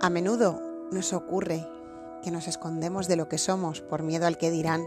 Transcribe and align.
A 0.00 0.10
menudo 0.10 0.62
nos 0.92 1.12
ocurre 1.12 1.66
que 2.22 2.30
nos 2.30 2.46
escondemos 2.46 3.08
de 3.08 3.16
lo 3.16 3.28
que 3.28 3.36
somos 3.36 3.80
por 3.80 4.04
miedo 4.04 4.26
al 4.26 4.38
que 4.38 4.52
dirán, 4.52 4.86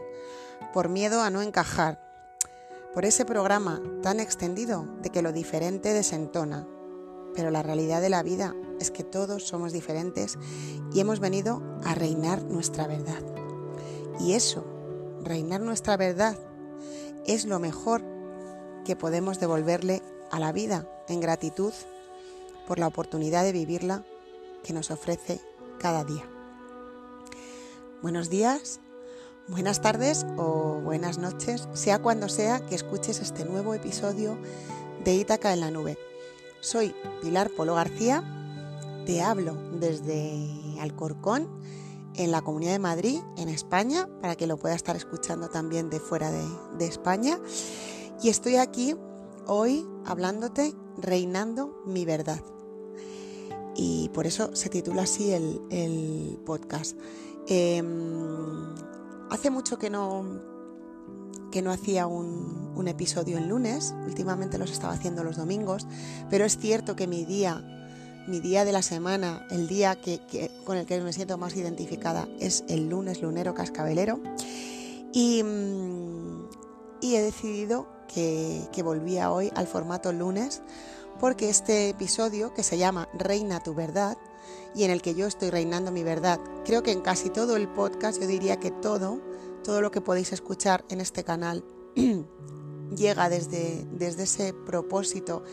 por 0.74 0.88
miedo 0.88 1.22
a 1.22 1.30
no 1.30 1.42
encajar, 1.42 2.00
por 2.94 3.04
ese 3.04 3.26
programa 3.26 3.82
tan 4.02 4.22
extendido 4.22 4.88
de 5.02 5.10
que 5.10 5.22
lo 5.22 5.34
diferente 5.34 5.92
desentona. 5.94 6.66
Pero 7.36 7.52
la 7.52 7.62
realidad 7.62 8.00
de 8.00 8.10
la 8.10 8.24
vida 8.24 8.56
es 8.80 8.90
que 8.90 9.04
todos 9.04 9.46
somos 9.46 9.74
diferentes 9.74 10.40
y 10.94 11.02
hemos 11.02 11.20
venido 11.20 11.62
a 11.84 11.94
reinar 11.94 12.44
nuestra 12.44 12.88
verdad. 12.88 13.22
Y 14.22 14.34
eso, 14.34 14.64
reinar 15.22 15.60
nuestra 15.60 15.98
verdad, 15.98 16.38
es 17.26 17.44
lo 17.44 17.60
mejor 17.60 18.02
que 18.86 18.96
podemos 18.96 19.42
devolverle 19.42 20.02
a 20.32 20.40
la 20.40 20.54
vida 20.54 20.88
en 21.10 21.20
gratitud 21.20 21.74
por 22.66 22.80
la 22.80 22.88
oportunidad 22.88 23.44
de 23.44 23.52
vivirla 23.52 24.06
que 24.64 24.74
nos 24.74 24.92
ofrece 24.92 25.42
cada 25.80 26.04
día. 26.04 26.24
Buenos 28.02 28.30
días, 28.30 28.80
buenas 29.48 29.82
tardes 29.82 30.26
o 30.38 30.80
buenas 30.84 31.18
noches, 31.18 31.68
sea 31.74 32.00
cuando 32.00 32.30
sea 32.30 32.66
que 32.66 32.76
escuches 32.76 33.20
este 33.20 33.46
nuevo 33.46 33.74
episodio 33.74 34.38
de 35.04 35.16
Ítaca 35.16 35.54
en 35.54 35.60
la 35.60 35.72
Nube. 35.72 35.98
Soy 36.62 36.96
Pilar 37.22 37.50
Polo 37.52 37.76
García, 37.76 38.24
te 39.06 39.22
hablo 39.22 39.56
desde 39.80 40.48
Alcorcón, 40.80 41.50
en 42.16 42.32
la 42.32 42.42
Comunidad 42.42 42.74
de 42.74 42.80
Madrid, 42.80 43.22
en 43.38 43.50
España, 43.50 44.10
para 44.22 44.36
que 44.36 44.48
lo 44.48 44.58
pueda 44.58 44.76
estar 44.76 44.96
escuchando 44.96 45.50
también 45.50 45.90
de 45.90 46.00
fuera 46.00 46.30
de, 46.30 46.44
de 46.78 46.86
España. 46.86 47.40
Y 48.22 48.30
estoy 48.30 48.58
aquí 48.58 48.96
hoy 49.48 49.88
hablándote, 50.06 50.76
reinando 50.98 51.82
mi 51.86 52.04
verdad 52.04 52.44
y 53.76 54.10
por 54.10 54.28
eso 54.28 54.56
se 54.56 54.70
titula 54.70 55.04
así 55.04 55.32
el, 55.32 56.40
podcast. 56.46 56.98
Em, 57.48 58.76
hace 59.30 59.50
mucho 59.50 59.78
que 59.78 59.90
no, 59.90 60.42
que 61.52 61.62
no 61.62 61.72
hacía 61.72 62.08
un, 62.08 62.62
episodio 62.88 63.38
en 63.38 63.48
lunes, 63.48 63.94
últimamente 64.08 64.58
los 64.58 64.72
estaba 64.72 64.94
haciendo 64.94 65.24
los 65.24 65.38
domingos, 65.38 65.86
pero 66.32 66.46
es 66.46 66.58
cierto 66.58 66.96
que 66.96 67.06
mi 67.06 67.26
día, 67.26 67.62
mi 68.28 68.40
día 68.40 68.66
de 68.66 68.72
la 68.72 68.82
semana, 68.82 69.46
el 69.52 69.68
día 69.68 70.02
que, 70.02 70.50
con 70.64 70.78
el 70.78 70.88
que 70.88 71.00
me 71.00 71.14
siento 71.14 71.38
más 71.38 71.56
identificada 71.56 72.28
es 72.40 72.64
el 72.70 72.90
lunes 72.90 73.22
lunero 73.22 73.54
cascabelero 73.54 74.20
y, 75.14 75.44
mm, 75.44 76.50
y 77.02 77.16
he 77.18 77.22
decidido 77.22 77.88
que, 78.12 78.68
que 78.74 78.82
volvía 78.82 79.32
hoy 79.32 79.52
al 79.54 79.68
formato 79.68 80.12
lunes 80.12 80.64
porque 81.22 81.52
este 81.52 81.90
episodio, 81.90 82.52
que 82.52 82.64
se 82.64 82.80
llama 82.80 83.08
Reina 83.14 83.62
tu 83.62 83.76
verdad, 83.76 84.18
y 84.74 84.86
en 84.86 84.90
el 84.90 85.04
que 85.04 85.14
yo 85.14 85.28
estoy 85.28 85.52
reinando 85.52 85.92
mi 85.92 86.02
verdad, 86.02 86.40
creo 86.66 86.82
que 86.82 86.92
en 86.92 87.02
casi 87.02 87.30
todo 87.30 87.58
el 87.58 87.70
podcast 87.70 88.20
yo 88.20 88.26
diría 88.26 88.60
que 88.60 88.72
todo, 88.72 89.22
todo 89.64 89.82
lo 89.82 89.92
que 89.92 90.02
podéis 90.02 90.34
escuchar 90.34 90.84
en 90.90 91.00
este 91.00 91.24
canal 91.24 91.64
llega 92.98 93.30
desde, 93.30 93.86
desde 93.92 94.24
ese 94.24 94.52
propósito, 94.66 95.44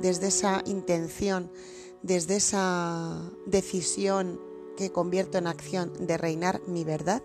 desde 0.00 0.28
esa 0.28 0.62
intención, 0.64 1.50
desde 2.02 2.36
esa 2.36 3.20
decisión 3.46 4.40
que 4.76 4.92
convierto 4.92 5.38
en 5.38 5.48
acción 5.48 5.92
de 6.06 6.18
reinar 6.18 6.62
mi 6.68 6.84
verdad. 6.84 7.22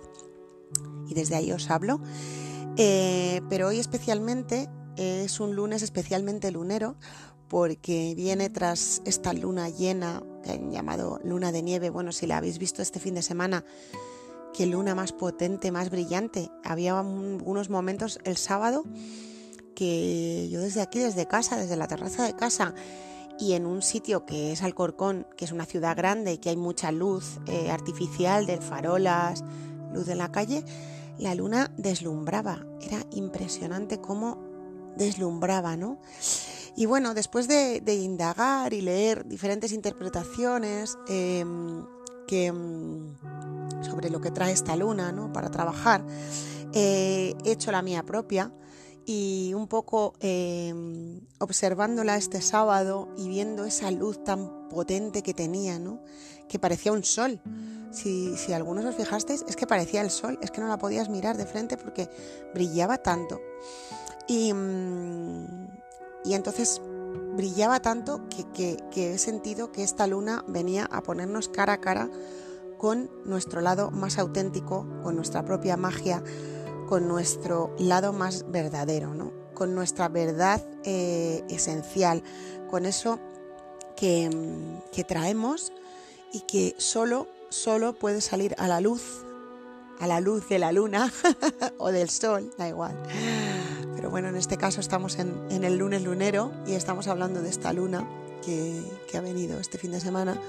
Y 1.08 1.14
desde 1.14 1.36
ahí 1.36 1.52
os 1.52 1.70
hablo. 1.70 2.02
Eh, 2.78 3.42
pero 3.48 3.68
hoy 3.68 3.80
especialmente 3.80 4.70
es 4.98 5.40
un 5.40 5.56
lunes 5.56 5.84
especialmente 5.84 6.52
lunero 6.52 6.96
porque 7.52 8.14
viene 8.16 8.50
tras 8.50 9.02
esta 9.04 9.34
luna 9.34 9.68
llena 9.68 10.24
que 10.42 10.52
han 10.52 10.72
llamado 10.72 11.20
luna 11.22 11.52
de 11.52 11.62
nieve. 11.62 11.90
Bueno, 11.90 12.14
si 12.14 12.26
la 12.26 12.38
habéis 12.38 12.60
visto 12.60 12.82
este 12.82 13.02
fin 13.02 13.14
de 13.14 13.22
semana, 13.22 13.66
qué 14.54 14.66
luna 14.66 14.96
más 14.96 15.12
potente, 15.12 15.70
más 15.70 15.90
brillante. 15.90 16.50
Había 16.64 16.96
unos 17.02 17.70
momentos 17.70 18.20
el 18.24 18.38
sábado 18.38 18.86
que 19.76 20.48
yo 20.50 20.62
desde 20.62 20.80
aquí, 20.82 21.00
desde 21.00 21.28
casa, 21.28 21.58
desde 21.58 21.76
la 21.76 21.90
terraza 21.90 22.26
de 22.26 22.38
casa, 22.38 22.74
y 23.38 23.52
en 23.52 23.66
un 23.66 23.82
sitio 23.82 24.26
que 24.26 24.54
es 24.54 24.64
Alcorcón, 24.64 25.28
que 25.36 25.44
es 25.44 25.52
una 25.52 25.66
ciudad 25.66 25.98
grande 25.98 26.32
y 26.32 26.38
que 26.38 26.52
hay 26.52 26.58
mucha 26.58 26.94
luz 26.94 27.42
eh, 27.48 27.70
artificial 27.70 28.46
de 28.46 28.62
farolas, 28.62 29.44
luz 29.94 30.08
en 30.08 30.20
la 30.20 30.32
calle, 30.32 30.64
la 31.18 31.36
luna 31.36 31.70
deslumbraba. 31.76 32.66
Era 32.80 33.06
impresionante 33.12 34.00
cómo 34.00 34.38
deslumbraba, 34.96 35.76
¿no? 35.76 36.00
Y 36.76 36.86
bueno, 36.86 37.14
después 37.14 37.48
de, 37.48 37.82
indagar 37.96 38.74
y 38.74 38.82
leer 38.82 39.28
diferentes 39.28 39.72
interpretaciones 39.72 40.98
em, 41.08 41.86
que, 42.28 42.46
em, 42.46 43.14
sobre 43.82 44.10
lo 44.10 44.22
que 44.22 44.32
trae 44.32 44.54
esta 44.54 44.76
luna 44.76 45.12
¿no? 45.12 45.34
para 45.34 45.50
trabajar, 45.52 46.06
he 46.74 47.36
hecho 47.44 47.72
la 47.72 47.82
mía 47.82 48.04
propia 48.04 48.54
y 49.06 49.54
un 49.56 49.68
poco 49.68 50.14
em, 50.20 51.22
observándola 51.40 52.16
este 52.16 52.42
sábado 52.42 53.10
y 53.18 53.28
viendo 53.28 53.66
esa 53.66 53.92
luz 53.92 54.24
tan 54.24 54.70
potente 54.70 55.24
que 55.24 55.34
tenía, 55.34 55.80
¿no? 55.80 56.02
que 56.48 56.60
parecía 56.60 56.92
un 56.92 57.04
sol. 57.04 57.42
Si, 57.92 58.38
si 58.38 58.54
algunos 58.54 58.86
os 58.86 58.96
fijasteis, 58.96 59.44
es 59.48 59.56
que 59.56 59.68
parecía 59.68 60.02
el 60.02 60.12
sol, 60.12 60.40
es 60.42 60.52
que 60.52 60.62
no 60.62 60.68
la 60.68 60.78
podías 60.78 61.10
mirar 61.10 61.36
de 61.36 61.46
frente 61.46 61.76
porque 61.78 62.10
brillaba 62.54 62.98
tanto. 62.98 63.42
Y, 64.28 64.54
mm, 64.54 65.61
y 66.24 66.34
entonces 66.34 66.82
brillaba 67.36 67.82
tanto 67.82 68.22
que, 68.54 68.78
he 68.96 69.18
sentido 69.18 69.72
que 69.72 69.84
esta 69.84 70.08
luna 70.08 70.44
venía 70.48 70.86
a 70.92 71.02
ponernos 71.02 71.50
cara 71.50 71.74
a 71.74 71.82
cara 71.82 72.10
con 72.78 73.10
nuestro 73.26 73.62
lado 73.62 73.92
más 73.92 74.18
auténtico, 74.18 74.86
con 75.04 75.16
nuestra 75.16 75.46
propia 75.46 75.78
magia, 75.78 76.24
con 76.88 77.08
nuestro 77.08 77.76
lado 77.78 78.12
más 78.12 78.46
verdadero, 78.52 79.14
¿no? 79.14 79.32
con 79.54 79.76
nuestra 79.76 80.10
verdad 80.10 80.64
eh, 80.84 81.44
esencial, 81.50 82.24
con 82.70 82.86
eso 82.86 83.20
que, 83.96 84.30
que, 84.92 85.04
traemos 85.04 85.72
y 86.34 86.42
que 86.42 86.74
solo, 86.80 87.28
solo 87.50 87.94
puede 87.94 88.22
salir 88.22 88.56
a 88.58 88.68
la 88.68 88.82
luz, 88.82 89.24
a 90.00 90.08
la 90.08 90.20
luz 90.20 90.50
de 90.50 90.58
la 90.58 90.72
luna 90.72 91.14
o 91.78 91.92
del 91.92 92.10
sol, 92.10 92.52
da 92.58 92.68
igual. 92.68 92.98
Pero 94.02 94.10
bueno, 94.10 94.30
en 94.30 94.36
este 94.36 94.58
caso 94.58 94.82
estamos 94.82 95.20
en, 95.20 95.64
el 95.64 95.78
lunes 95.78 96.02
lunero 96.02 96.52
y 96.66 96.74
estamos 96.74 97.08
hablando 97.08 97.44
de 97.44 97.50
esta 97.50 97.72
luna 97.72 98.10
que, 98.44 98.82
ha 99.16 99.22
venido 99.22 99.60
este 99.60 99.78
fin 99.78 99.92
de 99.92 100.00
semana. 100.00 100.42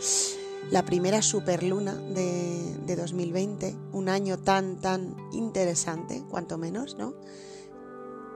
La 0.70 0.86
primera 0.86 1.20
superluna 1.20 1.92
de, 1.92 2.78
de 2.86 2.96
2020, 2.96 3.76
un 3.92 4.08
año 4.08 4.38
tan, 4.38 4.80
tan 4.80 5.14
interesante, 5.32 6.24
cuanto 6.30 6.56
menos, 6.56 6.96
¿no? 6.96 7.12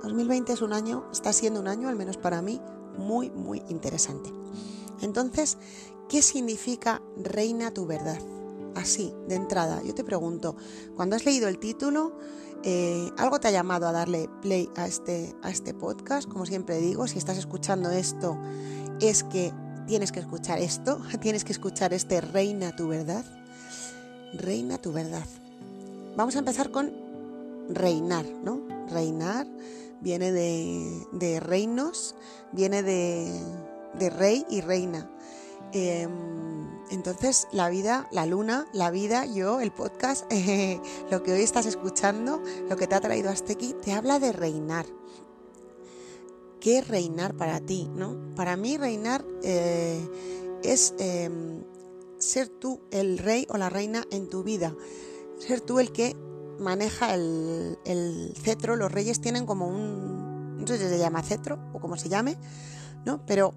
2020 0.02 0.52
es 0.52 0.60
un 0.60 0.74
año, 0.74 1.06
está 1.10 1.32
siendo 1.32 1.60
un 1.60 1.68
año, 1.68 1.88
al 1.88 1.96
menos 1.96 2.18
para 2.18 2.42
mí, 2.42 2.60
muy, 2.98 3.30
muy 3.30 3.62
interesante. 3.70 4.30
Entonces, 5.00 5.56
¿qué 6.10 6.20
significa 6.20 7.00
reina 7.16 7.72
tu 7.72 7.86
verdad? 7.86 8.20
Así, 8.74 9.14
de 9.28 9.36
entrada, 9.36 9.82
yo 9.82 9.94
te 9.94 10.04
pregunto, 10.04 10.56
cuando 10.94 11.16
has 11.16 11.24
leído 11.24 11.48
el 11.48 11.58
título, 11.58 12.18
eh, 12.62 13.10
algo 13.18 13.38
te 13.40 13.48
ha 13.48 13.50
llamado 13.50 13.86
a 13.86 13.92
darle 13.92 14.28
play 14.42 14.68
a 14.76 14.86
este, 14.86 15.34
a 15.42 15.50
este 15.50 15.74
podcast. 15.74 16.28
Como 16.28 16.46
siempre 16.46 16.78
digo, 16.78 17.06
si 17.06 17.18
estás 17.18 17.38
escuchando 17.38 17.90
esto, 17.90 18.38
es 19.00 19.24
que 19.24 19.52
tienes 19.86 20.12
que 20.12 20.20
escuchar 20.20 20.58
esto, 20.58 21.00
tienes 21.20 21.44
que 21.44 21.52
escuchar 21.52 21.92
este 21.92 22.20
Reina 22.20 22.74
tu 22.74 22.88
verdad. 22.88 23.24
Reina 24.34 24.78
tu 24.78 24.92
verdad. 24.92 25.26
Vamos 26.16 26.36
a 26.36 26.40
empezar 26.40 26.70
con 26.70 26.92
reinar, 27.68 28.26
¿no? 28.42 28.60
Reinar 28.90 29.46
viene 30.00 30.32
de, 30.32 31.40
reinos, 31.40 32.14
viene 32.52 32.82
de, 32.82 33.40
de 33.98 34.10
rey 34.10 34.46
y 34.50 34.60
reina. 34.60 35.10
Em, 35.72 36.68
entonces, 36.90 37.48
la 37.52 37.68
vida, 37.68 38.08
la 38.12 38.26
luna, 38.26 38.66
la 38.72 38.90
vida, 38.90 39.24
yo, 39.24 39.60
el 39.60 39.72
podcast, 39.72 40.30
eh, 40.32 40.80
lo 41.10 41.22
que 41.22 41.32
hoy 41.32 41.42
estás 41.42 41.66
escuchando, 41.66 42.42
lo 42.68 42.76
que 42.76 42.86
te 42.86 42.94
ha 42.94 43.00
traído 43.00 43.30
hasta 43.30 43.52
aquí, 43.52 43.74
te 43.82 43.92
habla 43.92 44.18
de 44.18 44.32
reinar. 44.32 44.86
¿Qué 46.60 46.80
reinar 46.80 47.36
para 47.36 47.60
ti? 47.60 47.88
¿no? 47.94 48.34
Para 48.34 48.56
mí, 48.56 48.76
reinar 48.76 49.24
eh, 49.42 50.08
es 50.62 50.94
em, 50.98 51.62
ser 52.18 52.48
tú 52.48 52.80
el 52.90 53.18
rey 53.18 53.46
o 53.50 53.56
la 53.56 53.68
reina 53.68 54.04
en 54.10 54.28
tu 54.28 54.42
vida. 54.42 54.74
Ser 55.38 55.60
tú 55.60 55.78
el 55.78 55.92
que 55.92 56.16
maneja 56.58 57.14
el, 57.14 57.78
el 57.84 58.34
cetro. 58.40 58.74
Los 58.74 58.90
reyes 58.90 59.20
tienen 59.20 59.46
como 59.46 59.68
un. 59.68 60.58
No 60.58 60.66
sé 60.66 60.78
si 60.78 60.88
se 60.88 60.98
llama 60.98 61.22
cetro 61.22 61.58
o 61.72 61.78
como 61.78 61.96
se 61.96 62.08
llame, 62.08 62.36
¿no? 63.04 63.24
Pero 63.26 63.54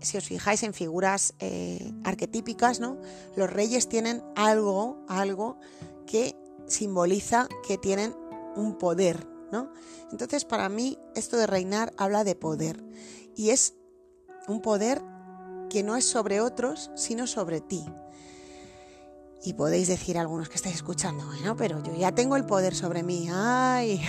si 0.00 0.16
os 0.16 0.24
fijáis 0.24 0.62
en 0.62 0.74
figuras 0.74 1.34
eh, 1.38 1.92
arquetípicas, 2.04 2.80
¿no? 2.80 2.98
Los 3.36 3.50
reyes 3.50 3.88
tienen 3.88 4.22
algo, 4.36 5.04
algo 5.08 5.58
que 6.06 6.36
simboliza 6.66 7.48
que 7.66 7.78
tienen 7.78 8.14
un 8.56 8.76
poder, 8.78 9.26
¿no? 9.52 9.72
Entonces, 10.10 10.44
para 10.44 10.68
mí, 10.68 10.98
esto 11.14 11.36
de 11.36 11.46
reinar 11.46 11.92
habla 11.96 12.24
de 12.24 12.34
poder. 12.34 12.84
Y 13.36 13.50
es 13.50 13.74
un 14.46 14.60
poder 14.60 15.02
que 15.68 15.82
no 15.82 15.96
es 15.96 16.04
sobre 16.04 16.40
otros, 16.40 16.90
sino 16.94 17.26
sobre 17.26 17.60
ti. 17.60 17.84
Y 19.44 19.54
podéis 19.54 19.88
decir 19.88 20.18
algunos 20.18 20.48
que 20.48 20.56
estáis 20.56 20.76
escuchando, 20.76 21.24
bueno, 21.26 21.56
pero 21.56 21.82
yo 21.82 21.94
ya 21.94 22.12
tengo 22.12 22.36
el 22.36 22.44
poder 22.44 22.74
sobre 22.74 23.02
mí. 23.02 23.28
¡Ay! 23.30 24.00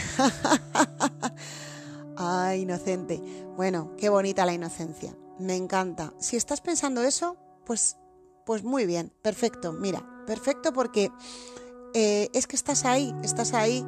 ¡Ay, 2.15 2.61
inocente! 2.61 3.21
Bueno, 3.55 3.95
qué 3.97 4.09
bonita 4.09 4.45
la 4.45 4.53
inocencia. 4.53 5.15
Me 5.39 5.55
encanta. 5.55 6.13
Si 6.19 6.35
estás 6.35 6.61
pensando 6.61 7.01
eso, 7.01 7.37
pues, 7.65 7.97
pues 8.45 8.63
muy 8.63 8.85
bien, 8.85 9.13
perfecto. 9.21 9.71
Mira, 9.71 10.05
perfecto 10.25 10.73
porque 10.73 11.11
eh, 11.93 12.29
es 12.33 12.45
que 12.45 12.55
estás 12.55 12.85
ahí, 12.85 13.15
estás 13.23 13.53
ahí 13.53 13.85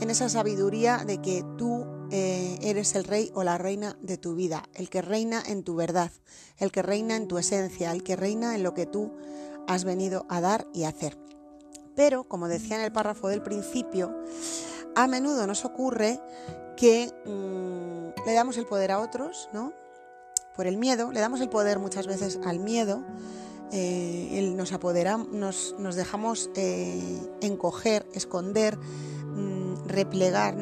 en 0.00 0.10
esa 0.10 0.28
sabiduría 0.28 1.04
de 1.06 1.20
que 1.20 1.44
tú 1.56 1.86
eh, 2.10 2.58
eres 2.62 2.94
el 2.94 3.04
rey 3.04 3.30
o 3.34 3.44
la 3.44 3.58
reina 3.58 3.96
de 4.00 4.16
tu 4.16 4.34
vida, 4.34 4.64
el 4.74 4.90
que 4.90 5.02
reina 5.02 5.42
en 5.46 5.62
tu 5.62 5.76
verdad, 5.76 6.10
el 6.56 6.72
que 6.72 6.82
reina 6.82 7.16
en 7.16 7.28
tu 7.28 7.38
esencia, 7.38 7.92
el 7.92 8.02
que 8.02 8.16
reina 8.16 8.54
en 8.54 8.62
lo 8.62 8.74
que 8.74 8.86
tú 8.86 9.12
has 9.66 9.84
venido 9.84 10.26
a 10.28 10.40
dar 10.40 10.66
y 10.72 10.84
hacer. 10.84 11.18
Pero, 11.94 12.24
como 12.24 12.48
decía 12.48 12.76
en 12.76 12.82
el 12.82 12.92
párrafo 12.92 13.28
del 13.28 13.42
principio, 13.42 14.16
a 14.94 15.06
menudo 15.06 15.46
nos 15.46 15.64
ocurre 15.64 16.20
que 16.76 17.12
mm, 17.26 18.26
le 18.26 18.32
damos 18.32 18.56
el 18.56 18.66
poder 18.66 18.92
a 18.92 19.00
otros, 19.00 19.48
¿no? 19.52 19.72
Por 20.58 20.66
el 20.66 20.76
miedo, 20.76 21.12
le 21.12 21.20
damos 21.20 21.40
el 21.40 21.48
poder 21.48 21.78
muchas 21.78 22.08
veces 22.08 22.40
al 22.44 22.58
miedo, 22.58 23.04
eh, 23.70 24.52
nos 24.56 24.72
apoderamos, 24.72 25.76
nos, 25.78 25.94
dejamos 25.94 26.50
eh, 26.56 27.22
encoger, 27.42 28.04
esconder, 28.12 28.76
mm, 28.76 29.86
replegar. 29.86 30.56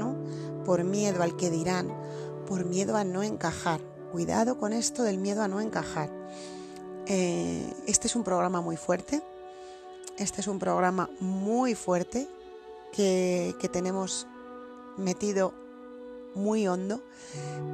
Por 0.67 0.85
miedo 0.85 1.23
al 1.23 1.35
que 1.39 1.49
dirán, 1.49 1.97
por 2.47 2.67
miedo 2.67 2.95
a 2.95 3.05
no 3.05 3.23
encajar. 3.23 3.81
Cuidado 4.13 4.59
con 4.59 4.75
esto 4.75 5.03
del 5.03 5.17
miedo 5.17 5.41
a 5.41 5.49
no 5.49 5.63
encajar. 5.63 6.11
Eh, 7.07 7.73
este 7.87 8.09
es 8.09 8.17
un 8.17 8.23
programa 8.23 8.61
muy 8.61 8.77
fuerte. 8.77 9.23
Este 10.19 10.43
es 10.43 10.47
un 10.47 10.59
programa 10.59 11.09
muy 11.21 11.75
fuerte 11.75 12.29
que, 12.93 13.55
tenemos 13.73 14.27
metido 14.99 15.55
muy 16.37 16.69
hondo, 16.69 17.03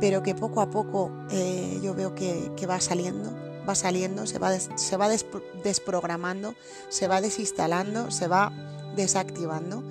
pero 0.00 0.22
que 0.22 0.34
poco 0.34 0.60
a 0.60 0.70
poco 0.70 1.10
eh, 1.30 1.80
yo 1.82 1.94
veo 1.94 2.14
que, 2.14 2.66
va 2.68 2.80
saliendo, 2.80 3.30
va 3.68 3.74
saliendo, 3.74 4.26
se 4.26 4.38
va, 4.38 4.58
se 4.58 4.96
va 4.96 5.08
desprogramando, 5.62 6.54
se 6.88 7.08
va 7.08 7.20
desinstalando, 7.20 8.10
se 8.10 8.28
va 8.28 8.52
desactivando. 8.96 9.82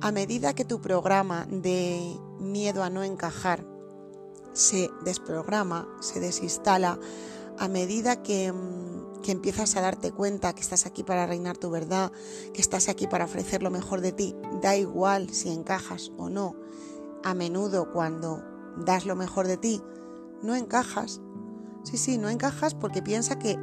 A 0.00 0.12
medida 0.12 0.54
que 0.54 0.64
tu 0.64 0.80
programa 0.80 1.46
de 1.50 2.16
miedo 2.38 2.82
a 2.82 2.90
no 2.90 3.02
encajar 3.02 3.64
se 4.52 4.90
desprograma, 5.04 5.88
se 6.00 6.20
desinstala, 6.20 6.98
a 7.58 7.68
medida 7.68 8.16
mm, 8.16 9.20
que, 9.22 9.32
empiezas 9.32 9.76
a 9.76 9.80
darte 9.80 10.12
cuenta 10.12 10.54
que 10.54 10.60
estás 10.60 10.86
aquí 10.86 11.02
para 11.02 11.26
reinar 11.26 11.56
tu 11.56 11.70
verdad, 11.70 12.12
que 12.52 12.60
estás 12.60 12.88
aquí 12.88 13.06
para 13.06 13.24
ofrecer 13.26 13.62
lo 13.62 13.70
mejor 13.70 14.00
de 14.00 14.12
ti, 14.12 14.34
da 14.62 14.76
igual 14.76 15.30
si 15.30 15.50
encajas 15.50 16.12
o 16.16 16.28
no, 16.30 16.56
a 17.24 17.34
menudo 17.34 17.90
cuando 17.92 18.42
das 18.76 19.06
lo 19.06 19.16
mejor 19.16 19.46
de 19.46 19.56
ti, 19.56 19.82
no 20.42 20.54
encajas. 20.54 21.20
Sí, 21.82 21.98
sí, 21.98 22.18
no 22.18 22.28
encajas 22.28 22.74
porque 22.74 23.02
piensa 23.02 23.38
que 23.38 23.58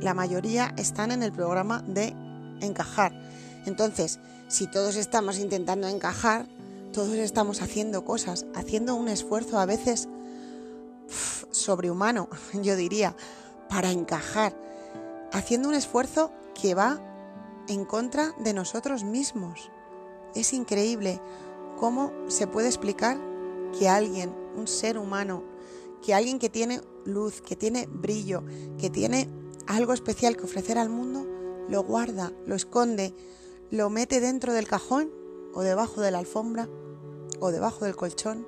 la 0.00 0.14
mayoría 0.14 0.74
están 0.76 1.12
en 1.12 1.22
el 1.22 1.32
programa 1.32 1.82
de 1.86 2.14
encajar. 2.60 3.12
Entonces, 3.66 4.20
si 4.48 4.70
todos 4.70 4.96
estamos 4.96 5.38
intentando 5.38 5.88
encajar, 5.88 6.46
todos 6.92 7.14
estamos 7.14 7.62
haciendo 7.62 8.04
cosas, 8.04 8.46
haciendo 8.54 8.94
un 8.94 9.08
esfuerzo 9.08 9.58
a 9.58 9.66
veces 9.66 10.08
sobrehumano, 11.50 12.28
yo 12.52 12.76
diría, 12.76 13.16
para 13.68 13.90
encajar, 13.90 14.54
haciendo 15.32 15.68
un 15.68 15.74
esfuerzo 15.74 16.30
que 16.60 16.74
va 16.74 17.00
en 17.68 17.84
contra 17.84 18.32
de 18.38 18.52
nosotros 18.52 19.04
mismos. 19.04 19.70
Es 20.34 20.52
increíble 20.52 21.20
cómo 21.76 22.12
se 22.28 22.46
puede 22.46 22.68
explicar 22.68 23.20
que 23.78 23.88
alguien, 23.88 24.34
un 24.56 24.66
ser 24.66 24.98
humano, 24.98 25.44
que 26.02 26.14
alguien 26.14 26.38
que 26.38 26.48
tiene 26.48 26.80
luz, 27.04 27.40
que 27.40 27.56
tiene 27.56 27.86
brillo, 27.86 28.42
que 28.78 28.90
tiene 28.90 29.28
algo 29.66 29.92
especial 29.92 30.36
que 30.36 30.44
ofrecer 30.44 30.78
al 30.78 30.90
mundo, 30.90 31.26
lo 31.68 31.82
guarda, 31.82 32.32
lo 32.46 32.54
esconde, 32.54 33.14
lo 33.70 33.90
mete 33.90 34.20
dentro 34.20 34.52
del 34.52 34.68
cajón 34.68 35.10
o 35.54 35.62
debajo 35.62 36.00
de 36.00 36.10
la 36.10 36.18
alfombra 36.18 36.68
o 37.40 37.50
debajo 37.50 37.84
del 37.84 37.96
colchón 37.96 38.46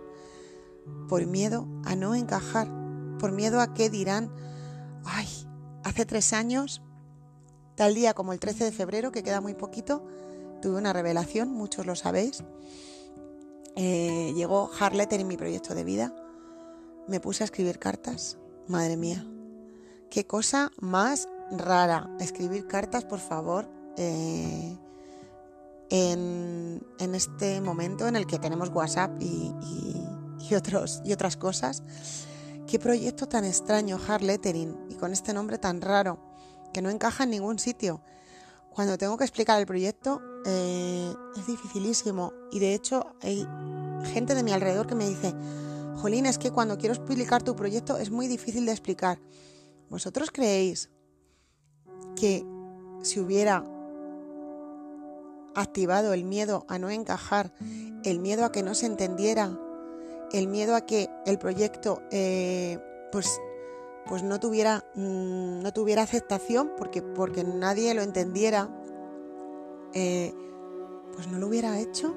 por 1.08 1.24
miedo 1.26 1.66
a 1.84 1.96
no 1.96 2.14
encajar 2.14 2.86
por 3.18 3.32
miedo 3.32 3.60
a 3.60 3.74
qué 3.74 3.90
dirán, 3.90 4.30
ay, 5.04 5.26
hace 5.84 6.04
tres 6.04 6.32
años, 6.32 6.82
tal 7.74 7.94
día 7.94 8.14
como 8.14 8.32
el 8.32 8.40
13 8.40 8.64
de 8.64 8.72
febrero, 8.72 9.12
que 9.12 9.22
queda 9.22 9.40
muy 9.40 9.54
poquito, 9.54 10.06
tuve 10.62 10.76
una 10.76 10.92
revelación, 10.92 11.50
muchos 11.50 11.86
lo 11.86 11.96
sabéis. 11.96 12.44
Eh, 13.76 14.32
llegó 14.34 14.70
Harletter 14.78 15.20
en 15.20 15.28
mi 15.28 15.36
proyecto 15.36 15.74
de 15.74 15.84
vida, 15.84 16.14
me 17.06 17.20
puse 17.20 17.44
a 17.44 17.46
escribir 17.46 17.78
cartas, 17.78 18.38
madre 18.66 18.96
mía, 18.96 19.24
qué 20.10 20.26
cosa 20.26 20.72
más 20.80 21.28
rara, 21.50 22.10
escribir 22.18 22.66
cartas, 22.66 23.04
por 23.04 23.20
favor. 23.20 23.68
Eh, 23.96 24.76
en, 25.88 27.14
este 27.14 27.60
momento 27.60 28.08
en 28.08 28.16
el 28.16 28.26
que 28.26 28.38
tenemos 28.38 28.70
WhatsApp 28.70 29.12
y, 29.20 30.54
otros, 30.54 31.00
y 31.04 31.12
otras 31.12 31.36
cosas, 31.36 31.82
Qué 32.66 32.80
proyecto 32.80 33.28
tan 33.28 33.44
extraño, 33.44 33.96
Hard 34.08 34.22
Lettering, 34.22 34.76
y 34.90 34.94
con 34.96 35.12
este 35.12 35.32
nombre 35.32 35.56
tan 35.56 35.80
raro, 35.80 36.18
que 36.72 36.82
no 36.82 36.90
encaja 36.90 37.22
en 37.22 37.30
ningún 37.30 37.60
sitio. 37.60 38.00
Cuando 38.76 38.98
tengo 38.98 39.16
que 39.16 39.24
explicar 39.24 39.58
el 39.58 39.64
proyecto 39.64 40.20
eh, 40.44 41.10
es 41.34 41.46
dificilísimo 41.46 42.34
y 42.52 42.58
de 42.58 42.74
hecho 42.74 43.06
hay 43.22 43.48
gente 44.12 44.34
de 44.34 44.42
mi 44.42 44.52
alrededor 44.52 44.86
que 44.86 44.94
me 44.94 45.08
dice, 45.08 45.34
Jolín, 45.94 46.26
es 46.26 46.36
que 46.36 46.50
cuando 46.50 46.76
quiero 46.76 46.94
explicar 46.94 47.42
tu 47.42 47.56
proyecto 47.56 47.96
es 47.96 48.10
muy 48.10 48.28
difícil 48.28 48.66
de 48.66 48.72
explicar. 48.72 49.18
¿Vosotros 49.88 50.30
creéis 50.30 50.90
que 52.16 52.44
si 53.00 53.18
hubiera 53.18 53.64
activado 55.54 56.12
el 56.12 56.24
miedo 56.24 56.66
a 56.68 56.78
no 56.78 56.90
encajar, 56.90 57.54
el 58.04 58.18
miedo 58.18 58.44
a 58.44 58.52
que 58.52 58.62
no 58.62 58.74
se 58.74 58.84
entendiera, 58.84 59.58
el 60.32 60.48
miedo 60.48 60.76
a 60.76 60.82
que 60.82 61.08
el 61.24 61.38
proyecto 61.38 62.02
eh, 62.10 62.78
pues, 63.10 63.40
pues 64.08 64.22
no, 64.22 64.38
tuviera, 64.40 64.84
mm, 64.94 65.60
no 65.60 65.72
tuviera 65.72 66.02
aceptación 66.02 66.72
porque, 66.76 67.02
porque 67.02 67.44
nadie 67.44 67.94
lo 67.94 68.02
entendiera, 68.02 68.68
eh, 69.92 70.32
pues 71.14 71.28
no 71.28 71.38
lo 71.38 71.48
hubiera 71.48 71.78
hecho. 71.80 72.14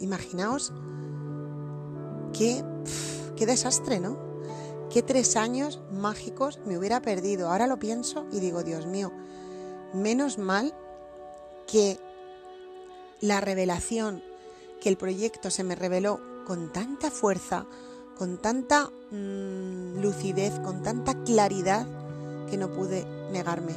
Imaginaos 0.00 0.72
qué, 2.32 2.64
qué 3.36 3.46
desastre, 3.46 4.00
¿no? 4.00 4.18
Qué 4.90 5.02
tres 5.02 5.36
años 5.36 5.80
mágicos 5.92 6.60
me 6.64 6.78
hubiera 6.78 7.02
perdido. 7.02 7.50
Ahora 7.50 7.66
lo 7.66 7.78
pienso 7.78 8.26
y 8.32 8.40
digo, 8.40 8.62
Dios 8.62 8.86
mío, 8.86 9.12
menos 9.92 10.38
mal 10.38 10.74
que 11.66 11.98
la 13.20 13.40
revelación, 13.40 14.22
que 14.80 14.88
el 14.88 14.96
proyecto 14.96 15.50
se 15.50 15.64
me 15.64 15.74
reveló 15.74 16.20
con 16.46 16.72
tanta 16.72 17.10
fuerza, 17.10 17.66
con 18.16 18.38
tanta 18.38 18.90
mm, 19.10 20.00
lucidez, 20.00 20.58
con 20.60 20.82
tanta 20.82 21.14
claridad 21.24 21.86
que 22.50 22.56
no 22.56 22.72
pude 22.72 23.06
negarme. 23.30 23.74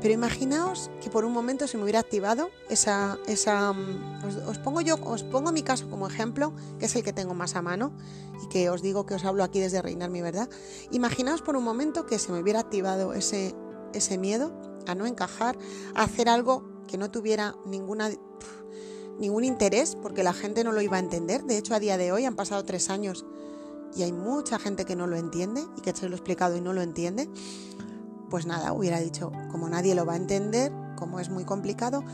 Pero 0.00 0.14
imaginaos 0.14 0.90
que 1.02 1.10
por 1.10 1.24
un 1.24 1.32
momento 1.32 1.66
se 1.66 1.76
me 1.76 1.82
hubiera 1.82 1.98
activado 1.98 2.50
esa... 2.68 3.18
esa 3.26 3.72
mm, 3.72 4.48
os, 4.48 4.58
pongo 4.58 4.80
yo, 4.80 4.96
os 5.04 5.24
pongo 5.24 5.52
mi 5.52 5.62
caso 5.62 5.88
como 5.88 6.06
ejemplo, 6.06 6.52
que 6.78 6.86
es 6.86 6.96
el 6.96 7.02
que 7.02 7.12
tengo 7.12 7.34
más 7.34 7.56
a 7.56 7.62
mano 7.62 7.92
y 8.44 8.48
que 8.48 8.70
os 8.70 8.82
digo 8.82 9.06
que 9.06 9.14
os 9.14 9.24
hablo 9.24 9.42
aquí 9.42 9.60
desde 9.60 9.82
Reinar 9.82 10.10
mi 10.10 10.22
verdad. 10.22 10.48
Imaginaos 10.90 11.42
por 11.42 11.56
un 11.56 11.64
momento 11.64 12.06
que 12.06 12.18
se 12.18 12.32
me 12.32 12.40
hubiera 12.40 12.60
activado 12.60 13.12
ese, 13.12 13.54
ese 13.92 14.18
miedo 14.18 14.52
a 14.86 14.94
no 14.94 15.06
encajar, 15.06 15.58
a 15.94 16.04
hacer 16.04 16.28
algo 16.28 16.64
que 16.86 16.96
no 16.96 17.10
tuviera 17.10 17.56
ninguna 17.66 18.10
ningún 19.18 19.42
interés 19.42 19.96
porque 20.00 20.22
la 20.22 20.32
gente 20.32 20.62
no 20.62 20.70
lo 20.70 20.80
iba 20.80 20.96
a 20.96 21.00
entender. 21.00 21.42
De 21.42 21.58
hecho, 21.58 21.74
a 21.74 21.80
día 21.80 21.98
de 21.98 22.12
hoy 22.12 22.24
han 22.24 22.36
pasado 22.36 22.64
tres 22.64 22.88
años 22.88 23.24
y 23.96 24.02
hay 24.02 24.12
mucha 24.12 24.58
gente 24.58 24.84
que 24.84 24.96
no 24.96 25.06
lo 25.06 25.16
entiende 25.16 25.64
y 25.76 25.80
que 25.80 25.94
se 25.94 26.08
lo 26.08 26.14
he 26.14 26.18
explicado 26.18 26.56
y 26.56 26.60
no 26.60 26.72
lo 26.72 26.82
entiende. 26.82 27.28
Pues 28.30 28.46
nada, 28.46 28.72
hubiera 28.72 29.00
dicho, 29.00 29.32
como 29.50 29.68
nadie 29.68 29.94
lo 29.94 30.04
va 30.04 30.12
a 30.14 30.16
entender, 30.16 30.72
como 30.96 31.20
es 31.20 31.30
muy 31.30 31.44
complicado, 31.44 32.04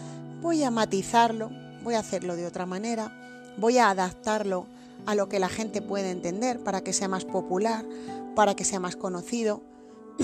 voy 0.40 0.62
a 0.62 0.70
matizarlo, 0.70 1.50
voy 1.82 1.94
a 1.94 2.00
hacerlo 2.00 2.36
de 2.36 2.46
otra 2.46 2.66
manera, 2.66 3.10
voy 3.58 3.78
a 3.78 3.90
adaptarlo 3.90 4.66
a 5.06 5.14
lo 5.14 5.28
que 5.28 5.38
la 5.38 5.48
gente 5.48 5.82
puede 5.82 6.10
entender 6.10 6.62
para 6.62 6.82
que 6.82 6.92
sea 6.92 7.08
más 7.08 7.24
popular, 7.24 7.84
para 8.36 8.54
que 8.54 8.64
sea 8.64 8.80
más 8.80 8.96
conocido. 8.96 9.62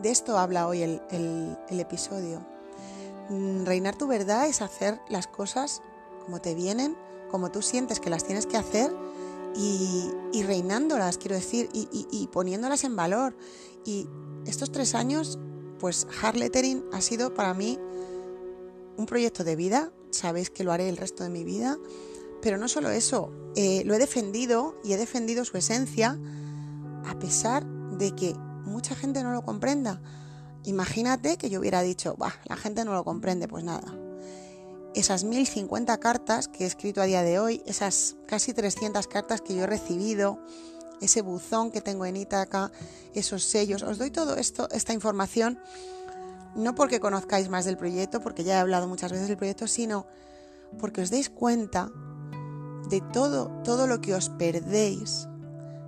De 0.00 0.10
esto 0.10 0.36
habla 0.36 0.66
hoy 0.66 0.82
el, 0.82 1.00
el 1.10 1.80
episodio. 1.80 2.44
Mm, 3.30 3.64
reinar 3.64 3.96
tu 3.96 4.06
verdad 4.06 4.46
es 4.48 4.60
hacer 4.60 5.00
las 5.08 5.28
cosas 5.28 5.80
como 6.24 6.40
te 6.40 6.54
vienen, 6.54 6.96
como 7.30 7.50
tú 7.50 7.62
sientes 7.62 8.00
que 8.00 8.10
las 8.10 8.24
tienes 8.24 8.46
que 8.46 8.56
hacer 8.56 8.92
y, 9.56 10.42
reinándolas, 10.42 11.18
quiero 11.18 11.36
decir, 11.36 11.68
y, 11.72 12.28
poniéndolas 12.32 12.84
en 12.84 12.96
valor. 12.96 13.36
Y 13.84 14.06
estos 14.46 14.72
tres 14.72 14.94
años, 14.94 15.38
pues 15.78 16.06
Hard 16.22 16.36
Lettering 16.36 16.84
ha 16.92 17.00
sido 17.00 17.34
para 17.34 17.54
mí 17.54 17.78
un 18.96 19.06
proyecto 19.06 19.44
de 19.44 19.56
vida, 19.56 19.92
sabéis 20.10 20.50
que 20.50 20.64
lo 20.64 20.72
haré 20.72 20.88
el 20.88 20.96
resto 20.96 21.24
de 21.24 21.30
mi 21.30 21.44
vida, 21.44 21.78
pero 22.42 22.58
no 22.58 22.68
solo 22.68 22.90
eso, 22.90 23.32
eh, 23.56 23.82
lo 23.84 23.94
he 23.94 23.98
defendido 23.98 24.76
y 24.84 24.92
he 24.92 24.96
defendido 24.96 25.44
su 25.44 25.56
esencia 25.56 26.18
a 27.06 27.18
pesar 27.18 27.64
de 27.66 28.14
que 28.14 28.34
mucha 28.64 28.94
gente 28.94 29.22
no 29.22 29.32
lo 29.32 29.42
comprenda. 29.42 30.00
Imagínate 30.64 31.36
que 31.36 31.50
yo 31.50 31.60
hubiera 31.60 31.82
dicho, 31.82 32.16
bah, 32.16 32.34
la 32.44 32.56
gente 32.56 32.84
no 32.84 32.94
lo 32.94 33.04
comprende, 33.04 33.48
pues 33.48 33.64
nada. 33.64 34.03
Esas 34.94 35.24
1050 35.24 35.98
cartas 35.98 36.48
que 36.48 36.64
he 36.64 36.66
escrito 36.66 37.00
a 37.00 37.04
día 37.04 37.22
de 37.22 37.38
hoy, 37.38 37.62
esas 37.66 38.16
casi 38.26 38.54
300 38.54 39.06
cartas 39.08 39.40
que 39.40 39.54
yo 39.54 39.64
he 39.64 39.66
recibido, 39.66 40.38
ese 41.00 41.20
buzón 41.20 41.70
que 41.70 41.80
tengo 41.80 42.06
en 42.06 42.16
Ítaca, 42.16 42.70
esos 43.12 43.42
sellos, 43.42 43.82
os 43.82 43.98
doy 43.98 44.10
todo 44.10 44.36
esto, 44.36 44.68
esta 44.70 44.92
información 44.92 45.58
no 46.54 46.74
porque 46.74 47.00
conozcáis 47.00 47.48
más 47.48 47.64
del 47.64 47.76
proyecto, 47.76 48.20
porque 48.20 48.44
ya 48.44 48.54
he 48.54 48.60
hablado 48.60 48.86
muchas 48.86 49.10
veces 49.10 49.28
del 49.28 49.36
proyecto, 49.36 49.66
sino 49.66 50.06
porque 50.78 51.02
os 51.02 51.10
deis 51.10 51.30
cuenta 51.30 51.90
de 52.88 53.00
todo, 53.00 53.48
todo 53.64 53.86
lo 53.86 54.00
que 54.00 54.14
os 54.14 54.28
perdéis, 54.28 55.28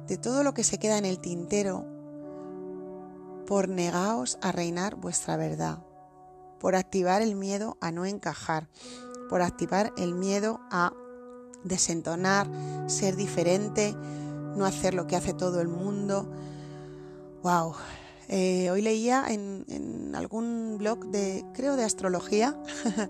de 0.09 0.19
todo 0.19 0.43
lo 0.43 0.55
que 0.55 0.65
se 0.65 0.79
queda 0.79 0.99
en 0.99 1.05
el 1.05 1.21
tintero 1.21 1.87
por 3.47 3.69
negaos 3.69 4.39
a 4.41 4.51
reinar 4.51 4.97
vuestra 4.97 5.37
verdad, 5.37 5.79
por 6.67 6.75
activar 6.75 7.23
el 7.23 7.37
miedo 7.37 7.79
a 7.81 7.93
no 7.93 8.07
encajar, 8.07 8.67
por 9.31 9.41
activar 9.41 9.93
el 9.97 10.17
miedo 10.17 10.59
a 10.73 10.93
desentonar, 11.63 12.51
ser 12.89 13.15
diferente, 13.15 13.95
no 14.57 14.67
hacer 14.67 14.93
lo 14.93 15.07
que 15.07 15.15
hace 15.15 15.33
todo 15.33 15.61
el 15.61 15.69
mundo. 15.69 16.29
¡Wow! 17.45 17.75
Eh, 18.27 18.69
hoy 18.73 18.83
leía 18.83 19.27
en, 19.29 20.13
algún 20.17 20.75
blog 20.77 21.07
de, 21.07 21.45
creo, 21.55 21.77
de 21.77 21.85
astrología, 21.85 22.61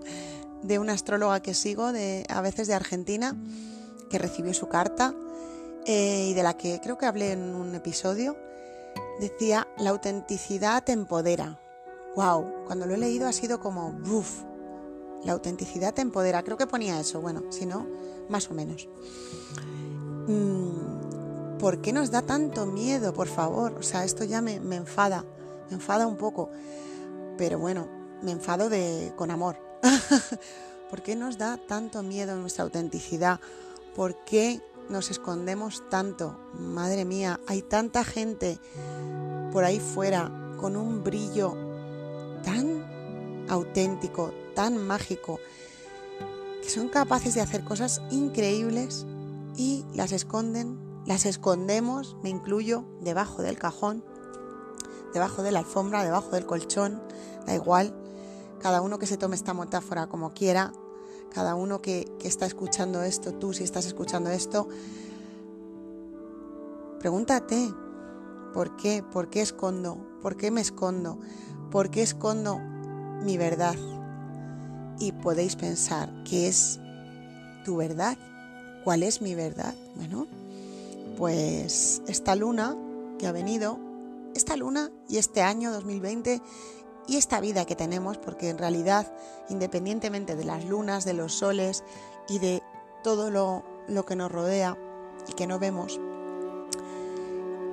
de 0.61 0.77
una 0.77 0.93
astróloga 0.93 1.41
que 1.41 1.55
sigo, 1.55 1.91
de, 1.91 2.27
a 2.29 2.41
veces 2.41 2.67
de 2.67 2.75
Argentina, 2.75 3.35
que 4.11 4.19
recibió 4.19 4.53
su 4.53 4.67
carta 4.67 5.15
eh, 5.87 6.27
y 6.29 6.35
de 6.35 6.43
la 6.43 6.55
que 6.57 6.79
creo 6.79 6.99
que 6.99 7.07
hablé 7.07 7.31
en 7.31 7.55
un 7.55 7.73
episodio, 7.73 8.37
decía, 9.19 9.67
la 9.79 9.89
autenticidad 9.89 10.83
te 10.83 10.91
empodera. 10.91 11.59
¡Wow! 12.17 12.65
Cuando 12.65 12.87
lo 12.87 12.95
he 12.95 12.97
leído 12.97 13.27
ha 13.27 13.31
sido 13.31 13.59
como, 13.59 13.91
¡buf! 13.91 14.41
La 15.23 15.33
autenticidad 15.33 15.93
te 15.93 16.01
empodera. 16.01 16.41
Creo 16.41 16.57
que 16.57 16.65
ponía 16.65 16.99
eso, 16.99 17.21
bueno, 17.21 17.43
si 17.51 17.67
no, 17.67 17.85
más 18.27 18.49
o 18.49 18.55
menos. 18.55 18.89
Mm, 20.25 21.59
¿Por 21.59 21.79
qué 21.79 21.93
nos 21.93 22.09
da 22.09 22.23
tanto 22.23 22.65
miedo, 22.65 23.13
por 23.13 23.27
favor? 23.27 23.73
O 23.73 23.83
sea, 23.83 24.03
esto 24.03 24.23
ya 24.23 24.41
me, 24.41 24.55
enfada, 24.55 25.25
me 25.69 25.75
enfada 25.75 26.07
un 26.07 26.17
poco. 26.17 26.49
Pero 27.37 27.59
bueno, 27.59 27.87
me 28.23 28.31
enfado 28.31 28.67
de, 28.67 29.13
con 29.15 29.29
amor. 29.29 29.57
¿Por 30.89 31.03
qué 31.03 31.15
nos 31.15 31.37
da 31.37 31.57
tanto 31.57 32.01
miedo 32.01 32.35
nuestra 32.35 32.63
autenticidad? 32.63 33.39
¿Por 33.95 34.23
qué 34.25 34.59
nos 34.89 35.11
escondemos 35.11 35.87
tanto? 35.91 36.35
Madre 36.53 37.05
mía, 37.05 37.39
hay 37.45 37.61
tanta 37.61 38.03
gente 38.03 38.57
por 39.53 39.63
ahí 39.65 39.79
fuera 39.79 40.31
con 40.59 40.75
un 40.75 41.03
brillo 41.03 41.66
tan 42.47 43.45
auténtico, 43.49 44.31
tan 44.55 44.77
mágico, 44.77 45.41
que 46.63 46.69
son 46.69 46.87
capaces 46.87 47.35
de 47.35 47.41
hacer 47.41 47.65
cosas 47.65 48.01
increíbles 48.09 49.05
y 49.57 49.83
las 49.93 50.13
esconden 50.13 50.87
las 51.07 51.25
escondemos, 51.25 52.17
me 52.21 52.29
incluyo, 52.29 52.83
debajo 52.99 53.41
del 53.41 53.57
cajón, 53.57 54.03
debajo 55.13 55.41
de 55.41 55.51
la 55.51 55.59
alfombra, 55.59 56.03
debajo 56.03 56.31
del 56.31 56.45
colchón, 56.45 57.01
da 57.45 57.55
igual. 57.55 57.95
Cada 58.61 58.81
uno 58.81 58.99
que 58.99 59.05
se 59.05 59.15
tome 59.15 59.37
esta 59.37 59.53
metáfora 59.53 60.07
como 60.07 60.33
quiera, 60.33 60.73
cada 61.33 61.55
uno 61.55 61.81
que, 61.81 62.11
que 62.19 62.27
está 62.27 62.45
escuchando 62.45 63.03
esto, 63.03 63.33
tú 63.33 63.53
si 63.53 63.63
estás 63.63 63.85
escuchando 63.85 64.29
esto, 64.29 64.67
pregúntate, 66.99 67.73
¿por 68.53 68.75
qué? 68.75 69.01
¿Por 69.01 69.29
qué 69.29 69.41
escondo? 69.41 70.05
¿Por 70.21 70.35
qué 70.35 70.51
me 70.51 70.59
escondo? 70.59 71.19
¿Por 71.71 71.89
qué 71.89 72.01
escondo 72.01 72.59
mi 73.23 73.37
verdad? 73.37 73.75
Y 74.99 75.11
podéis 75.11 75.55
pensar, 75.55 76.09
¿qué 76.23 76.47
es 76.47 76.79
tu 77.65 77.77
verdad? 77.77 78.17
¿Cuál 78.83 79.03
es 79.03 79.21
mi 79.21 79.35
verdad? 79.35 79.75
Bueno, 79.95 80.27
pues 81.17 82.01
esta 82.07 82.35
luna 82.35 82.75
que 83.19 83.27
ha 83.27 83.31
venido, 83.31 83.79
esta 84.33 84.55
luna 84.55 84.91
y 85.09 85.17
este 85.17 85.41
año 85.41 85.71
2020 85.71 86.41
y 87.07 87.15
esta 87.15 87.39
vida 87.39 87.65
que 87.65 87.75
tenemos, 87.75 88.17
porque 88.17 88.49
en 88.49 88.57
realidad, 88.57 89.11
independientemente 89.49 90.35
de 90.35 90.45
las 90.45 90.65
lunas, 90.65 91.05
de 91.05 91.13
los 91.13 91.33
soles 91.33 91.83
y 92.29 92.39
de 92.39 92.61
todo 93.03 93.31
lo, 93.31 93.63
que 94.05 94.15
nos 94.15 94.31
rodea 94.31 94.77
y 95.27 95.33
que 95.33 95.47
no 95.47 95.59
vemos, 95.59 95.99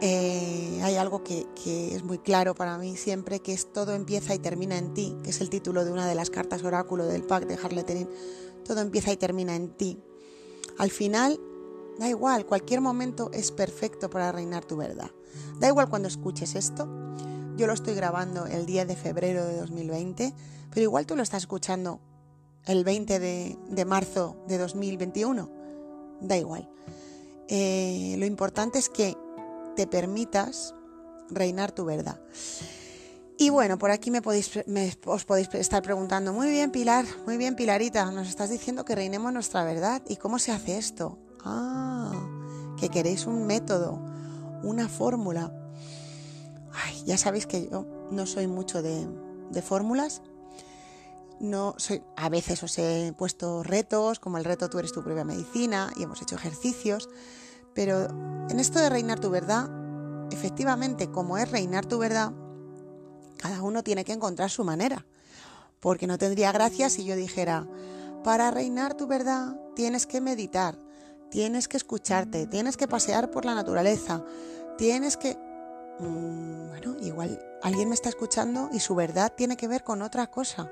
eh, 0.07 0.81
hay 0.83 0.97
algo 0.97 1.25
que, 1.25 1.47
es 1.95 2.05
muy 2.05 2.19
claro 2.19 2.55
para 2.55 2.77
mí 2.79 2.97
siempre, 2.97 3.41
que 3.41 3.53
es 3.53 3.73
todo 3.73 3.95
empieza 3.95 4.35
y 4.35 4.39
termina 4.39 4.77
en 4.77 4.93
ti, 4.93 5.17
que 5.23 5.31
es 5.31 5.41
el 5.41 5.51
título 5.51 5.85
de 5.85 5.93
una 5.93 6.07
de 6.07 6.15
las 6.15 6.31
cartas 6.31 6.63
oráculo 6.63 7.07
del 7.07 7.23
pack 7.23 7.47
de 7.47 7.55
Harleterin, 7.55 8.09
todo 8.65 8.81
empieza 8.81 9.13
y 9.13 9.17
termina 9.17 9.57
en 9.57 9.71
ti. 9.71 9.99
Al 10.79 10.91
final 10.91 11.41
Da 11.99 12.09
igual, 12.09 12.45
cualquier 12.45 12.81
momento 12.81 13.31
es 13.33 13.53
perfecto 13.53 14.11
para 14.11 14.33
reinar 14.33 14.65
tu 14.65 14.77
verdad. 14.77 15.11
Da 15.61 15.69
igual 15.69 15.89
cuando 15.89 16.09
escuches 16.09 16.55
esto. 16.55 16.89
Yo 17.57 17.69
lo 17.69 17.73
estoy 17.73 17.95
grabando 17.95 18.47
el 18.47 18.67
10 18.67 18.89
de 18.89 18.97
febrero 18.97 19.47
de 19.47 19.57
2020, 19.59 20.35
pero 20.71 20.83
igual 20.83 21.07
tú 21.07 21.15
lo 21.15 21.23
estás 21.23 21.45
escuchando 21.45 22.01
el 22.67 22.83
20 22.83 23.21
de, 23.21 23.85
marzo 23.85 24.37
de 24.49 24.59
2021. 24.59 25.49
Da 26.21 26.37
igual. 26.37 26.69
Eh, 27.47 28.17
lo 28.19 28.27
importante 28.27 28.79
es 28.81 28.89
que 28.89 29.17
te 29.75 29.87
permitas 29.87 30.75
reinar 31.31 31.73
tu 31.73 31.85
verdad. 31.85 32.21
Y 33.37 33.51
bueno, 33.51 33.79
por 33.79 33.91
aquí 33.91 34.11
me 34.11 34.23
podéis, 34.23 34.51
os 35.07 35.25
podéis 35.25 35.53
estar 35.55 35.83
preguntando, 35.83 36.33
muy 36.33 36.51
bien 36.51 36.71
Pilar, 36.71 37.05
muy 37.27 37.37
bien 37.37 37.57
Pilarita, 37.57 38.11
nos 38.13 38.29
estás 38.29 38.49
diciendo 38.49 38.85
que 38.85 38.95
reinemos 38.95 39.33
nuestra 39.33 39.65
verdad. 39.65 40.03
¿Y 40.09 40.17
cómo 40.17 40.39
se 40.39 40.53
hace 40.53 40.79
esto? 40.79 41.19
Ah, 41.45 42.13
que 42.79 42.89
queréis 42.89 43.27
un 43.27 43.47
método, 43.47 44.01
una 44.63 44.89
fórmula. 44.89 45.53
Ay, 46.73 47.03
ya 47.07 47.19
sabéis 47.19 47.47
que 47.47 47.69
yo 47.69 47.87
no 48.13 48.27
soy 48.27 48.47
mucho 48.47 48.83
de, 48.83 49.09
fórmulas. 49.63 50.23
No 51.41 51.75
soy, 51.77 52.03
a 52.17 52.29
veces 52.29 52.63
os 52.63 52.79
he 52.79 53.13
puesto 53.19 53.65
retos, 53.65 54.21
como 54.21 54.39
el 54.39 54.45
reto 54.45 54.71
tú 54.71 54.79
eres 54.79 54.93
tu 54.93 55.03
propia 55.03 55.25
medicina, 55.25 55.93
y 55.97 56.05
hemos 56.05 56.23
hecho 56.23 56.37
ejercicios. 56.37 57.09
Pero 57.75 58.07
en 58.49 58.61
esto 58.61 58.79
de 58.79 58.89
reinar 58.89 59.21
tu 59.21 59.31
verdad, 59.31 59.69
efectivamente, 60.31 61.11
como 61.11 61.39
es 61.39 61.51
reinar 61.51 61.87
tu 61.87 61.99
verdad, 61.99 62.33
cada 63.39 63.63
uno 63.63 63.83
tiene 63.83 64.05
que 64.05 64.13
encontrar 64.13 64.51
su 64.51 64.65
manera. 64.65 65.05
Porque 65.81 66.07
no 66.07 66.17
tendría 66.17 66.53
gracia 66.53 66.89
si 66.89 67.05
yo 67.05 67.17
dijera, 67.17 67.67
para 68.23 68.51
reinar 68.51 68.95
tu 68.95 69.07
verdad 69.07 69.55
tienes 69.75 70.07
que 70.07 70.21
meditar, 70.21 70.79
tienes 71.31 71.69
que 71.69 71.77
escucharte, 71.77 72.47
tienes 72.47 72.77
que 72.77 72.89
pasear 72.89 73.31
por 73.31 73.45
la 73.45 73.55
naturaleza, 73.55 74.25
tienes 74.79 75.17
que... 75.17 75.37
Mm, 76.01 76.69
bueno, 76.69 76.97
igual 77.01 77.39
alguien 77.63 77.89
me 77.89 77.95
está 77.95 78.09
escuchando 78.09 78.71
y 78.73 78.81
su 78.81 78.95
verdad 78.95 79.33
tiene 79.37 79.57
que 79.57 79.69
ver 79.69 79.85
con 79.85 80.01
otra 80.01 80.27
cosa. 80.29 80.71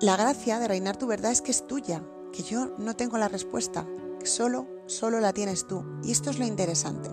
La 0.00 0.16
gracia 0.16 0.58
de 0.58 0.68
reinar 0.68 0.96
tu 0.96 1.06
verdad 1.06 1.32
es 1.32 1.42
que 1.42 1.50
es 1.50 1.66
tuya, 1.66 2.02
que 2.32 2.42
yo 2.42 2.76
no 2.78 2.94
tengo 2.94 3.18
la 3.18 3.28
respuesta, 3.28 3.86
solo, 4.24 4.66
solo 4.86 5.20
la 5.20 5.32
tienes 5.32 5.66
tú. 5.66 5.84
Y 6.02 6.12
esto 6.12 6.30
es 6.30 6.38
lo 6.38 6.46
interesante. 6.46 7.10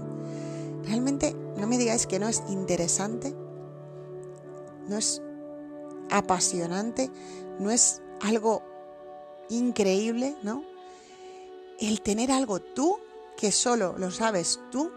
Realmente 0.83 1.35
no 1.57 1.67
me 1.67 1.77
digáis 1.77 2.07
que 2.07 2.19
no 2.19 2.27
es 2.27 2.43
interesante, 2.49 3.35
no 4.87 4.97
es 4.97 5.21
apasionante, 6.09 7.09
no 7.59 7.71
es 7.71 8.01
algo 8.21 8.63
increíble, 9.49 10.35
¿no? 10.43 10.63
el 11.79 12.01
tener 12.01 12.31
algo 12.31 12.59
tú, 12.59 12.99
que 13.37 13.51
solo 13.51 13.95
lo 13.97 14.11
sabes 14.11 14.59
tú, 14.71 14.91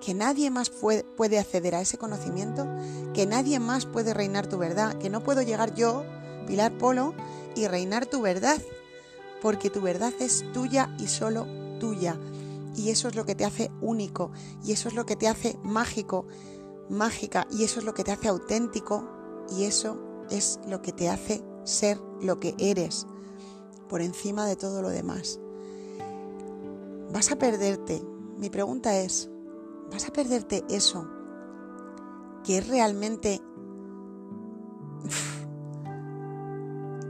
que 0.00 0.14
nadie 0.14 0.50
más 0.50 0.70
puede, 0.70 1.38
acceder 1.38 1.74
a 1.74 1.80
ese 1.80 1.98
conocimiento, 1.98 2.66
que 3.12 3.26
nadie 3.26 3.60
más 3.60 3.86
puede 3.86 4.14
reinar 4.14 4.46
tu 4.46 4.58
verdad, 4.58 4.96
que 4.98 5.10
no 5.10 5.22
puedo 5.22 5.42
llegar 5.42 5.74
yo, 5.74 6.04
Pilar 6.46 6.76
Polo, 6.78 7.14
y 7.54 7.66
reinar 7.66 8.06
tu 8.06 8.22
verdad, 8.22 8.60
porque 9.42 9.70
tu 9.70 9.80
verdad 9.80 10.12
es 10.20 10.44
tuya 10.52 10.94
y 10.98 11.06
solo 11.06 11.46
tuya. 11.80 12.16
Y 12.76 12.90
eso 12.90 13.08
es 13.08 13.16
lo 13.16 13.26
que 13.26 13.34
te 13.34 13.44
hace 13.44 13.72
único, 13.80 14.30
y 14.64 14.70
eso 14.70 14.88
es 14.88 14.94
lo 14.94 15.04
que 15.04 15.16
te 15.16 15.26
hace 15.26 15.58
mágico, 15.64 16.26
mágica, 16.88 17.48
y 17.50 17.64
eso 17.64 17.80
es 17.80 17.84
lo 17.84 17.94
que 17.94 18.04
te 18.04 18.12
hace 18.12 18.28
auténtico, 18.28 19.10
y 19.50 19.64
eso 19.64 19.98
es 20.30 20.60
lo 20.68 20.80
que 20.80 20.92
te 20.92 21.08
hace 21.08 21.42
ser 21.64 22.00
lo 22.20 22.38
que 22.38 22.54
eres, 22.58 23.08
por 23.88 24.02
encima 24.02 24.46
de 24.46 24.54
todo 24.54 24.82
lo 24.82 24.88
demás 24.88 25.40
vas 27.12 27.30
a 27.32 27.36
perderte. 27.36 28.02
Mi 28.38 28.50
pregunta 28.50 28.96
es, 28.98 29.30
¿vas 29.92 30.06
a 30.08 30.12
perderte 30.12 30.64
eso 30.68 31.08
que 32.44 32.58
es 32.58 32.68
realmente 32.68 33.40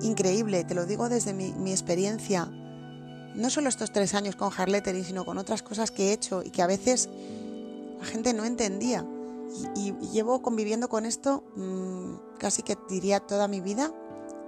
increíble, 0.02 0.64
te 0.64 0.74
lo 0.74 0.86
digo 0.86 1.08
desde 1.08 1.34
mi, 1.34 1.70
experiencia, 1.70 2.50
no 3.40 3.50
solo 3.50 3.68
estos 3.68 3.92
tres 3.92 4.14
años 4.14 4.37
con 4.37 4.52
Harlettering, 4.56 5.04
sino 5.04 5.25
con 5.25 5.38
otras 5.38 5.62
cosas 5.62 5.90
que 5.90 6.09
he 6.09 6.12
hecho 6.12 6.42
y 6.42 6.50
que 6.50 6.62
a 6.62 6.66
veces 6.66 7.09
la 7.99 8.04
gente 8.04 8.32
no 8.32 8.44
entendía. 8.44 9.04
Y, 9.75 9.92
llevo 10.12 10.42
conviviendo 10.42 10.88
con 10.88 11.06
esto 11.06 11.42
mm, 11.56 12.38
casi 12.38 12.62
que 12.62 12.76
diría 12.88 13.20
toda 13.20 13.49
mi 13.49 13.61
vida, 13.61 13.92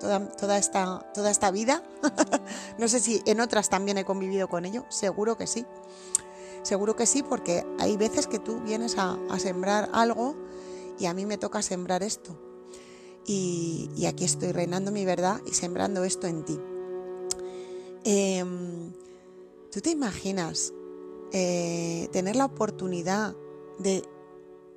toda, 0.00 0.58
esta, 0.58 1.00
toda 1.14 1.30
esta 1.30 1.50
vida. 1.50 1.82
no 2.78 2.88
sé 2.88 3.00
si 3.00 3.22
en 3.26 3.40
otras 3.40 3.68
también 3.68 3.98
he 3.98 4.04
convivido 4.04 4.48
con 4.48 4.64
ello, 4.64 4.84
seguro 4.90 5.36
que 5.36 5.46
sí. 5.46 5.66
Seguro 6.62 6.94
que 6.94 7.06
sí, 7.06 7.22
porque 7.22 7.66
hay 7.80 7.96
veces 7.96 8.26
que 8.26 8.38
tú 8.38 8.60
vienes 8.60 8.96
a, 8.96 9.18
sembrar 9.38 9.90
algo 9.92 10.36
y 10.98 11.06
a 11.06 11.14
mí 11.14 11.26
me 11.26 11.38
toca 11.38 11.62
sembrar 11.62 12.02
esto. 12.02 12.36
Y, 13.26 14.06
aquí 14.06 14.24
estoy 14.24 14.52
reinando 14.52 14.92
mi 14.92 15.04
verdad 15.04 15.40
y 15.46 15.54
sembrando 15.54 16.04
esto 16.04 16.26
en 16.26 16.44
ti. 16.44 16.58
Em, 18.04 18.92
¿Tú 19.72 19.80
te 19.80 19.90
imaginas 19.90 20.74
eh, 21.32 22.08
tener 22.12 22.36
la 22.36 22.44
oportunidad 22.44 23.34
de 23.78 24.02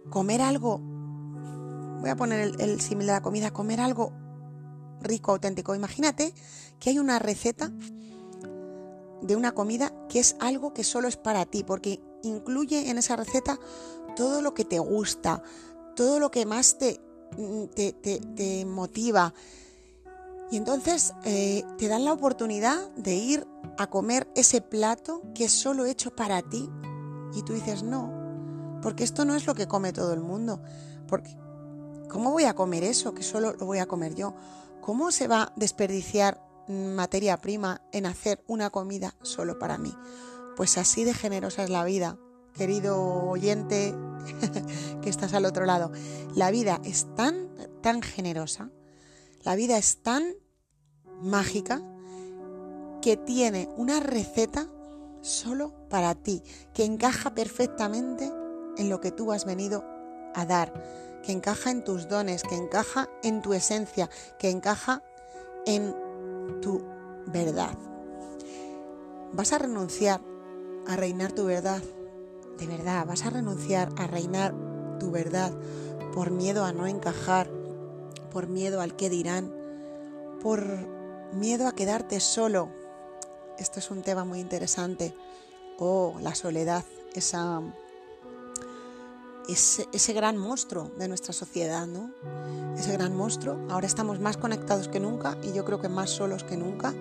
comer 0.09 0.41
algo? 0.41 0.79
Voy 1.99 2.09
a 2.09 2.15
poner 2.15 2.53
el, 2.59 2.79
símil 2.79 3.07
de 3.07 3.13
la 3.13 3.21
comida, 3.21 3.51
comer 3.51 3.81
algo 3.81 4.13
rico, 5.01 5.31
auténtico. 5.31 5.75
Imagínate 5.75 6.33
que 6.79 6.91
hay 6.91 6.99
una 6.99 7.19
receta 7.19 7.71
de 9.21 9.35
una 9.35 9.53
comida 9.53 9.91
que 10.07 10.19
es 10.19 10.37
algo 10.39 10.73
que 10.73 10.83
solo 10.83 11.07
es 11.07 11.17
para 11.17 11.45
ti, 11.45 11.63
porque 11.63 12.01
incluye 12.23 12.89
en 12.89 12.97
esa 12.97 13.15
receta 13.15 13.59
todo 14.15 14.41
lo 14.41 14.53
que 14.53 14.65
te 14.65 14.79
gusta, 14.79 15.43
todo 15.95 16.19
lo 16.19 16.31
que 16.31 16.45
más 16.45 16.77
te, 16.77 17.01
mm, 17.37 17.65
te, 17.65 18.65
motiva. 18.65 19.33
Y 20.51 20.57
entonces 20.57 21.13
eh, 21.23 21.63
te 21.77 21.87
dan 21.87 22.05
la 22.05 22.13
oportunidad 22.13 22.89
de 22.95 23.15
ir 23.15 23.47
a 23.77 23.87
comer 23.87 24.27
ese 24.35 24.61
plato 24.61 25.21
que 25.33 25.45
es 25.45 25.51
solo 25.51 25.85
hecho 25.85 26.15
para 26.15 26.41
ti. 26.41 26.69
Y 27.33 27.43
tú 27.43 27.53
dices, 27.53 27.83
no, 27.83 28.79
porque 28.81 29.03
esto 29.03 29.25
no 29.25 29.35
es 29.35 29.47
lo 29.47 29.55
que 29.55 29.67
come 29.67 29.91
todo 29.91 30.13
el 30.13 30.21
mundo. 30.21 30.61
Porque, 31.07 31.35
¿cómo 32.09 32.31
voy 32.31 32.45
a 32.45 32.55
comer 32.55 32.83
eso 32.83 33.13
que 33.13 33.23
solo 33.23 33.53
lo 33.53 33.65
voy 33.65 33.79
a 33.79 33.87
comer 33.87 34.15
yo? 34.15 34.35
¿Cómo 34.81 35.11
se 35.11 35.27
va 35.27 35.43
a 35.43 35.53
desperdiciar 35.55 36.45
materia 36.67 37.37
prima 37.37 37.81
en 37.91 38.05
hacer 38.05 38.43
una 38.47 38.69
comida 38.69 39.15
solo 39.21 39.59
para 39.59 39.77
mí. 39.77 39.95
Pues 40.55 40.77
así 40.77 41.03
de 41.03 41.13
generosa 41.13 41.63
es 41.63 41.69
la 41.69 41.83
vida, 41.83 42.17
querido 42.53 42.97
oyente 43.29 43.93
que 45.01 45.09
estás 45.09 45.33
al 45.33 45.45
otro 45.45 45.65
lado. 45.65 45.91
La 46.33 46.51
vida 46.51 46.79
es 46.83 47.07
tan, 47.15 47.49
tan 47.81 48.01
generosa, 48.01 48.69
la 49.45 49.55
vida 49.55 49.77
es 49.77 50.01
tan 50.01 50.23
mágica 51.21 51.81
que 53.01 53.15
tiene 53.15 53.69
una 53.77 53.99
receta 53.99 54.67
solo 55.21 55.71
para 55.89 56.15
ti, 56.15 56.41
que 56.73 56.83
encaja 56.83 57.35
perfectamente 57.35 58.31
en 58.77 58.89
lo 58.89 58.99
que 58.99 59.11
tú 59.11 59.31
has 59.31 59.45
venido 59.45 59.85
a 60.33 60.45
dar, 60.45 60.73
que 61.23 61.31
encaja 61.31 61.69
en 61.69 61.83
tus 61.83 62.07
dones, 62.07 62.41
que 62.43 62.55
encaja 62.55 63.07
en 63.23 63.41
tu 63.41 63.53
esencia, 63.53 64.09
que 64.39 64.49
encaja 64.49 65.03
en 65.67 65.93
tu 66.61 66.83
verdad. 67.27 67.77
¿Vas 69.31 69.53
a 69.53 69.59
renunciar 69.59 70.21
a 70.87 70.95
reinar 70.95 71.31
tu 71.31 71.45
verdad? 71.45 71.81
De 72.57 72.65
verdad, 72.65 73.05
¿vas 73.05 73.25
a 73.25 73.29
renunciar 73.29 73.89
a 73.97 74.07
reinar 74.07 74.55
tu 74.99 75.11
verdad 75.11 75.51
por 76.13 76.31
miedo 76.31 76.65
a 76.65 76.71
no 76.71 76.87
encajar, 76.87 77.49
por 78.35 78.49
miedo 78.49 78.81
al 78.81 78.97
que 78.97 79.09
dirán, 79.09 79.49
por 80.43 80.61
miedo 81.31 81.69
a 81.69 81.71
quedarte 81.71 82.19
solo? 82.19 82.67
Esto 83.57 83.79
es 83.79 83.89
un 83.91 84.01
tema 84.01 84.25
muy 84.25 84.41
interesante. 84.41 85.15
Oh, 85.79 86.17
la 86.19 86.35
soledad, 86.35 86.83
esa 87.13 87.61
ese, 89.47 90.11
gran 90.11 90.37
monstruo 90.37 90.91
de 90.99 91.07
nuestra 91.07 91.31
sociedad, 91.31 91.87
¿no? 91.87 92.11
Ese 92.77 92.91
gran 92.91 93.15
monstruo. 93.15 93.57
Ahora 93.69 93.87
estamos 93.87 94.19
más 94.19 94.35
conectados 94.35 94.89
que 94.89 94.99
nunca 94.99 95.37
y 95.41 95.53
yo 95.53 95.63
creo 95.63 95.79
que 95.79 95.87
más 95.87 96.09
solos 96.09 96.43
que 96.43 96.57
nunca, 96.57 96.93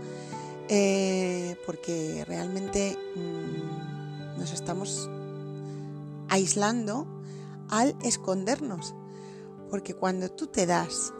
eh, 0.68 1.56
porque 1.66 2.24
realmente 2.28 2.96
mm, 3.16 4.38
nos 4.38 4.52
estamos 4.52 5.10
aislando 6.28 7.08
al 7.70 7.96
escondernos. 8.04 8.94
Porque 9.68 9.94
cuando 9.94 10.30
tú 10.30 10.46
te 10.46 10.66
das 10.66 11.12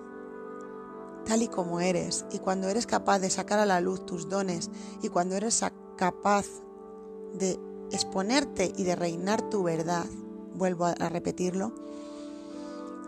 tal 1.24 1.42
y 1.42 1.48
como 1.48 1.80
eres 1.80 2.24
y 2.32 2.38
cuando 2.38 2.68
eres 2.68 2.86
capaz 2.86 3.18
de 3.18 3.30
sacar 3.30 3.58
a 3.58 3.66
la 3.66 3.80
luz 3.80 4.04
tus 4.06 4.28
dones 4.28 4.70
y 5.02 5.08
cuando 5.08 5.34
eres 5.34 5.64
capaz 5.96 6.46
de 7.34 7.58
exponerte 7.90 8.72
y 8.76 8.84
de 8.84 8.96
reinar 8.96 9.48
tu 9.50 9.62
verdad, 9.62 10.04
vuelvo 10.54 10.86
a 10.86 11.08
repetirlo, 11.08 11.72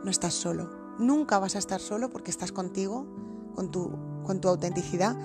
no 0.05 0.11
estás 0.11 0.35
solo. 0.35 0.71
Nunca 0.99 1.39
vas 1.39 1.57
a 1.57 1.59
estar 1.59 1.81
solo 1.81 2.11
porque 2.11 2.31
estás 2.31 2.53
contigo, 2.53 3.07
con 3.55 3.71
tu, 3.71 3.91
con 4.25 4.41
tu 4.41 4.49
autenticidad. 4.49 5.17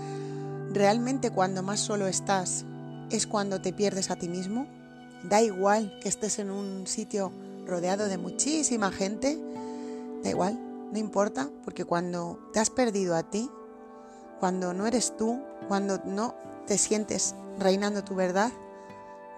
Realmente 0.73 1.32
cuando 1.32 1.63
más 1.63 1.80
solo 1.80 2.08
estás 2.08 2.65
es 3.10 3.27
cuando 3.27 3.62
te 3.62 3.73
pierdes 3.73 4.10
a 4.10 4.15
ti 4.15 4.27
mismo. 4.27 4.67
Da 5.23 5.41
igual 5.41 5.97
que 6.01 6.10
estés 6.10 6.39
en 6.39 6.49
un 6.49 6.88
sitio 6.88 7.32
rodeado 7.65 8.08
de 8.08 8.17
muchísima 8.17 8.91
gente, 8.91 9.39
da 10.23 10.30
igual, 10.30 10.60
no 10.91 10.97
importa, 10.97 11.49
porque 11.63 11.86
cuando 11.86 12.39
te 12.54 12.60
has 12.60 12.69
perdido 12.69 13.15
a 13.15 13.23
ti, 13.23 13.49
cuando 14.39 14.73
no 14.73 14.88
eres 14.88 15.15
tú, 15.17 15.41
cuando 15.67 15.99
no 16.06 16.36
te 16.67 16.77
sientes 16.77 17.36
reinando 17.60 18.04
tu 18.04 18.15
verdad, 18.15 18.51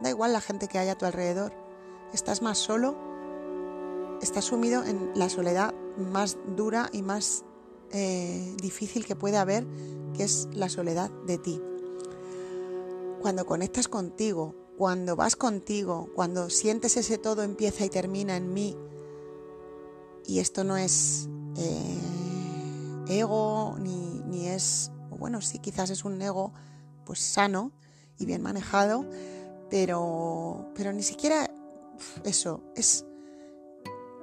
da 0.01 0.09
igual 0.09 0.33
la 0.33 0.41
gente 0.41 0.67
que 0.67 0.79
hay 0.79 0.89
a 0.89 0.97
tu 0.97 1.05
alrededor 1.05 1.53
estás 2.13 2.41
más 2.41 2.57
solo, 2.57 2.95
estás 4.21 4.45
sumido 4.45 4.83
en 4.83 5.11
la 5.15 5.29
soledad 5.29 5.73
más 5.97 6.37
dura 6.55 6.89
y 6.93 7.01
más 7.01 7.43
eh, 7.91 8.55
difícil 8.61 9.05
que 9.05 9.15
puede 9.15 9.37
haber, 9.37 9.65
que 10.15 10.23
es 10.23 10.47
la 10.53 10.69
soledad 10.69 11.09
de 11.25 11.37
ti. 11.37 11.61
Cuando 13.21 13.45
conectas 13.45 13.87
contigo, 13.87 14.55
cuando 14.77 15.15
vas 15.15 15.35
contigo, 15.35 16.09
cuando 16.15 16.49
sientes 16.49 16.97
ese 16.97 17.17
todo 17.17 17.43
empieza 17.43 17.85
y 17.85 17.89
termina 17.89 18.37
en 18.37 18.53
mí, 18.53 18.77
y 20.25 20.39
esto 20.39 20.63
no 20.63 20.77
es 20.77 21.27
eh, 21.57 21.99
ego, 23.07 23.75
ni, 23.79 24.21
ni 24.25 24.47
es, 24.47 24.91
bueno, 25.09 25.41
sí, 25.41 25.59
quizás 25.59 25.89
es 25.89 26.05
un 26.05 26.21
ego 26.21 26.53
pues 27.05 27.19
sano 27.19 27.71
y 28.17 28.25
bien 28.25 28.41
manejado, 28.41 29.05
pero, 29.69 30.71
pero 30.75 30.93
ni 30.93 31.03
siquiera 31.03 31.49
eso, 32.23 32.61
es, 32.75 33.05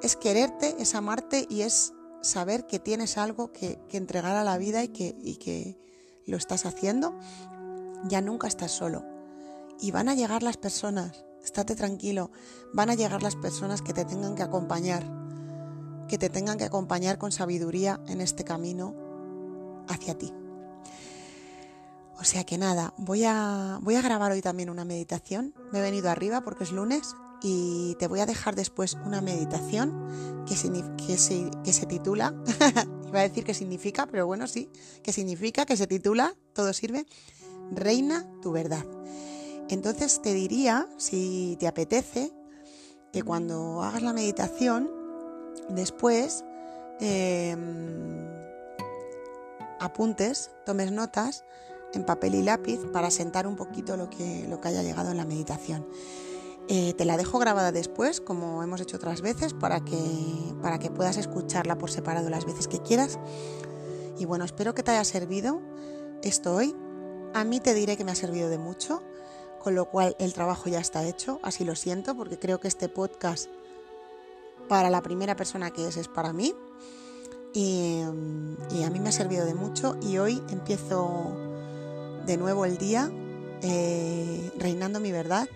es 0.03 0.17
quererte, 0.17 0.77
es 0.79 0.95
amarte 0.95 1.47
y 1.49 1.63
es 1.63 1.93
saber 2.23 2.67
que 2.67 2.79
tienes 2.79 3.19
algo 3.19 3.53
que, 3.53 3.79
entregar 3.91 4.37
a 4.37 4.45
la 4.45 4.59
vida 4.59 4.83
y 4.83 4.89
que, 4.89 5.17
y 5.23 5.37
que 5.37 5.79
lo 6.27 6.37
estás 6.37 6.67
haciendo, 6.67 7.19
ya 8.05 8.21
nunca 8.21 8.47
estás 8.47 8.73
solo. 8.73 9.05
Y 9.81 9.91
van 9.91 10.09
a 10.09 10.15
llegar 10.15 10.43
las 10.43 10.57
personas, 10.57 11.25
estate 11.43 11.75
tranquilo, 11.75 12.31
van 12.73 12.91
a 12.91 12.95
llegar 12.95 13.23
las 13.23 13.37
personas 13.37 13.83
que 13.83 13.93
te 13.93 14.05
tengan 14.05 14.35
que 14.35 14.43
acompañar, 14.43 15.20
que 16.11 16.19
te 16.19 16.29
tengan 16.29 16.59
que 16.59 16.65
acompañar 16.65 17.19
con 17.19 17.31
sabiduría 17.31 18.01
en 18.09 18.21
este 18.21 18.43
camino 18.43 18.97
hacia 19.87 20.19
ti. 20.19 20.35
O 22.19 22.25
sea 22.25 22.43
que 22.43 22.59
nada, 22.59 22.93
voy 22.99 23.23
a, 23.25 23.79
voy 23.81 23.95
a 23.95 24.03
grabar 24.03 24.33
hoy 24.33 24.43
también 24.43 24.71
una 24.71 24.85
meditación. 24.85 25.55
Me 25.71 25.79
he 25.79 25.83
venido 25.83 26.11
arriba 26.11 26.41
porque 26.41 26.65
es 26.65 26.73
lunes 26.73 27.15
y 27.43 27.95
te 28.01 28.09
voy 28.09 28.19
a 28.19 28.27
dejar 28.27 28.57
después 28.57 28.99
una 29.07 29.21
meditación 29.21 30.45
que, 30.49 30.57
que, 31.07 31.17
se, 31.17 31.49
que 31.63 31.73
se 31.73 31.87
titula, 31.87 32.35
iba 33.07 33.21
a 33.21 33.23
decir 33.23 33.45
que 33.45 33.55
significa, 33.55 34.07
pero 34.07 34.27
bueno, 34.27 34.49
sí, 34.49 34.69
que 35.05 35.13
significa, 35.13 35.65
que 35.65 35.77
se 35.77 35.87
titula, 35.87 36.35
todo 36.53 36.73
sirve, 36.73 37.07
Reina 37.71 38.29
tu 38.43 38.51
verdad. 38.51 38.85
Entonces 39.69 40.21
te 40.21 40.35
diría, 40.35 40.89
si 40.97 41.57
te 41.61 41.69
apetece, 41.69 42.33
que 43.13 43.23
cuando 43.23 43.85
hagas 43.85 44.03
la 44.03 44.13
meditación, 44.13 45.00
después 45.69 46.45
em, 47.01 48.29
apuntes, 49.79 50.51
tomes 50.65 50.93
notas 50.93 51.45
en 51.93 52.05
papel 52.05 52.35
y 52.37 52.43
lápiz 52.43 52.81
para 52.93 53.11
sentar 53.11 53.47
un 53.47 53.57
poquito 53.57 53.97
lo 53.97 54.11
que, 54.11 54.47
lo 54.49 54.61
que 54.61 54.69
haya 54.69 54.83
llegado 54.83 55.11
en 55.11 55.17
la 55.17 55.25
meditación. 55.25 55.87
Eh, 56.69 56.95
te 56.95 57.05
la 57.05 57.17
dejo 57.17 57.39
grabada 57.41 57.73
después, 57.73 58.21
como 58.21 58.63
hemos 58.63 58.81
hecho 58.81 58.97
otras 58.97 59.23
veces, 59.23 59.55
para 59.55 59.81
que, 59.81 59.99
para 60.63 60.79
que 60.79 60.89
puedas 60.91 61.17
escucharla 61.17 61.77
por 61.77 61.91
separado 61.91 62.31
las 62.31 62.45
veces 62.45 62.69
que 62.69 62.79
quieras. 62.79 63.19
Y 64.19 64.25
bueno, 64.25 64.45
espero 64.45 64.73
que 64.75 64.85
te 64.85 64.93
haya 64.93 65.05
servido 65.05 65.61
esto 66.23 66.55
hoy. 66.55 66.77
A 67.35 67.43
mí 67.43 67.59
te 67.59 67.75
diré 67.75 67.97
que 67.97 68.05
me 68.05 68.13
ha 68.13 68.15
servido 68.15 68.49
de 68.49 68.59
mucho, 68.59 69.03
con 69.59 69.75
lo 69.75 69.87
cual 69.87 70.15
el 70.21 70.33
trabajo 70.33 70.69
ya 70.69 70.79
está 70.79 71.05
hecho, 71.05 71.41
así 71.43 71.65
lo 71.65 71.75
siento, 71.75 72.17
porque 72.17 72.39
creo 72.39 72.61
que 72.61 72.69
este 72.69 72.89
podcast 72.89 73.51
para 74.71 74.89
la 74.89 75.03
primera 75.03 75.35
persona 75.35 75.73
que 75.73 75.89
es 75.89 75.97
es 75.97 76.07
para 76.07 76.33
mí. 76.33 76.55
y, 77.53 78.03
a 78.03 78.91
mí 78.91 79.01
me 79.01 79.09
ha 79.09 79.13
servido 79.13 79.45
de 79.45 79.55
mucho 79.55 79.97
y 80.01 80.19
hoy 80.19 80.41
empiezo 80.51 81.33
de 82.25 82.37
nuevo 82.37 82.65
el 82.65 82.79
día 82.79 83.11
eh, 83.63 84.53
reinando 84.57 85.01
mi 85.01 85.11
verdad 85.11 85.49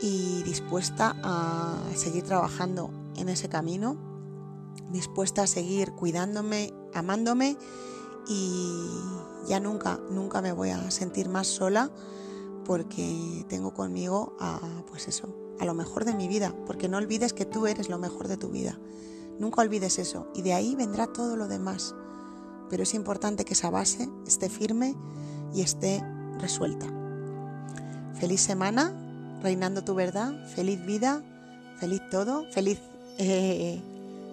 y 0.00 0.42
dispuesta 0.44 1.14
a 1.22 1.76
seguir 1.94 2.24
trabajando 2.24 2.90
en 3.16 3.28
ese 3.28 3.50
camino, 3.50 3.98
dispuesta 4.90 5.42
a 5.42 5.46
seguir 5.46 5.92
cuidándome, 5.92 6.72
amándome 6.94 7.58
y 8.26 8.86
ya 9.46 9.60
nunca, 9.60 10.00
nunca 10.08 10.40
me 10.40 10.52
voy 10.52 10.70
a 10.70 10.90
sentir 10.90 11.28
más 11.28 11.48
sola 11.48 11.90
porque 12.64 13.44
tengo 13.50 13.74
conmigo 13.74 14.34
a, 14.40 14.58
pues 14.88 15.06
eso, 15.06 15.41
a 15.60 15.64
lo 15.64 15.74
mejor 15.74 16.04
de 16.04 16.14
mi 16.14 16.28
vida, 16.28 16.54
porque 16.66 16.88
no 16.88 16.96
olvides 16.96 17.32
que 17.32 17.44
tú 17.44 17.66
eres 17.66 17.88
lo 17.88 17.98
mejor 17.98 18.28
de 18.28 18.36
tu 18.36 18.48
vida. 18.48 18.78
Nunca 19.38 19.62
olvides 19.62 19.98
eso 19.98 20.28
y 20.34 20.42
de 20.42 20.54
ahí 20.54 20.74
vendrá 20.74 21.06
todo 21.06 21.36
lo 21.36 21.48
demás. 21.48 21.94
Pero 22.70 22.82
es 22.82 22.94
importante 22.94 23.44
que 23.44 23.54
esa 23.54 23.70
base 23.70 24.08
esté 24.26 24.48
firme 24.48 24.94
y 25.54 25.60
esté 25.62 26.02
resuelta. 26.38 26.86
Feliz 28.14 28.40
semana, 28.40 28.92
reinando 29.42 29.84
tu 29.84 29.94
verdad, 29.94 30.32
feliz 30.54 30.84
vida, 30.84 31.22
feliz 31.78 32.00
todo, 32.10 32.44
feliz 32.52 32.78
eh, 33.18 33.82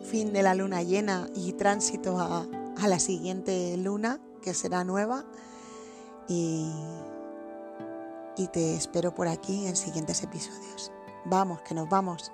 fin 0.04 0.32
de 0.32 0.44
la 0.44 0.56
luna 0.56 0.84
llena 0.84 1.28
y 1.36 1.54
tránsito 1.54 2.20
a, 2.20 2.46
a 2.78 2.88
la 2.88 3.00
siguiente 3.00 3.76
luna, 3.78 4.20
que 4.42 4.54
será 4.54 4.84
nueva. 4.84 5.26
Y, 6.28 6.72
y 8.38 8.48
te 8.48 8.76
espero 8.76 9.14
por 9.14 9.28
aquí 9.28 9.66
en 9.66 9.76
siguientes 9.76 10.24
episodios. 10.24 10.92
Vamos, 11.30 11.62
que 11.62 11.76
nos 11.76 11.88
vamos. 11.88 12.32